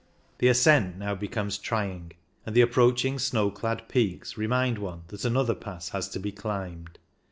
[0.39, 2.13] The ascent now becomes trying,
[2.43, 6.97] and the approaching snow clad peaks remind one that another pass has to be climbed.